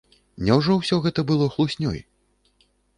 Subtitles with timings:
[0.47, 2.05] Няўжо ўсё гэта было хлуснёй?